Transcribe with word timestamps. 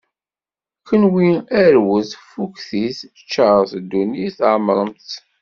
Kenwi, 0.87 1.29
arwet, 1.61 2.09
ffuktit, 2.23 2.99
ččaṛet 3.19 3.71
ddunit 3.83 4.35
tɛemṛem-tt. 4.39 5.11